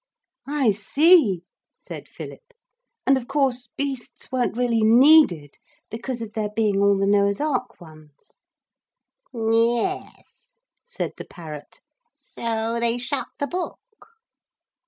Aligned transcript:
'I 0.47 0.71
see,' 0.71 1.43
said 1.77 2.07
Philip; 2.07 2.55
'and 3.05 3.17
of 3.17 3.27
course 3.27 3.69
beasts 3.77 4.31
weren't 4.31 4.57
really 4.57 4.81
needed, 4.81 5.59
because 5.91 6.23
of 6.23 6.33
there 6.33 6.49
being 6.49 6.81
all 6.81 6.97
the 6.97 7.05
Noah's 7.05 7.39
Ark 7.39 7.79
ones.' 7.79 8.43
'Yes,' 9.31 10.55
said 10.87 11.11
the 11.17 11.25
parrot, 11.25 11.81
'so 12.15 12.79
they 12.79 12.97
shut 12.97 13.27
the 13.37 13.45
book.' 13.45 14.15